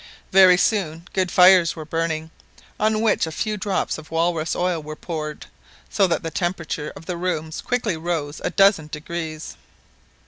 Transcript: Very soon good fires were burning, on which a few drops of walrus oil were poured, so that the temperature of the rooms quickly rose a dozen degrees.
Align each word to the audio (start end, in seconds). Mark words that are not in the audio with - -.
Very 0.31 0.57
soon 0.57 1.07
good 1.13 1.29
fires 1.29 1.75
were 1.75 1.85
burning, 1.85 2.31
on 2.79 3.01
which 3.01 3.27
a 3.27 3.31
few 3.31 3.55
drops 3.55 3.99
of 3.99 4.09
walrus 4.09 4.55
oil 4.55 4.81
were 4.81 4.95
poured, 4.95 5.45
so 5.91 6.07
that 6.07 6.23
the 6.23 6.31
temperature 6.31 6.91
of 6.95 7.05
the 7.05 7.17
rooms 7.17 7.61
quickly 7.61 7.95
rose 7.95 8.41
a 8.43 8.49
dozen 8.49 8.87
degrees. 8.87 9.57